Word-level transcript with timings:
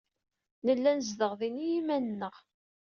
Nella 0.65 0.91
nezdeɣ 0.93 1.31
din 1.39 1.57
i 1.63 1.67
yiman-nneɣ. 1.71 2.35